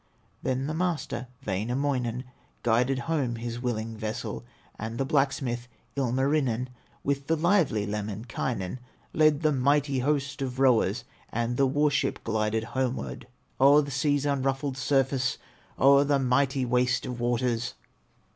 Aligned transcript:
Then 0.41 0.65
the 0.65 0.73
master, 0.73 1.27
Wainamoinen, 1.45 2.23
Guided 2.63 2.97
home 3.05 3.35
his 3.35 3.61
willing 3.61 3.95
vessel; 3.95 4.43
And 4.79 4.97
the 4.97 5.05
blacksmith, 5.05 5.67
Ilmarinen, 5.95 6.69
With 7.03 7.27
the 7.27 7.35
lively 7.35 7.85
Lemminkainen, 7.85 8.79
Led 9.13 9.43
the 9.43 9.51
mighty 9.51 9.99
host 9.99 10.41
of 10.41 10.57
rowers, 10.57 11.03
And 11.31 11.55
the 11.55 11.67
war 11.67 11.91
ship 11.91 12.17
glided 12.23 12.63
homeward 12.63 13.27
O'er 13.59 13.83
the 13.83 13.91
sea's 13.91 14.25
unruffled 14.25 14.75
surface, 14.75 15.37
O'er 15.77 16.03
the 16.03 16.17
mighty 16.17 16.65
waste 16.65 17.05
of 17.05 17.19
waters. 17.19 17.75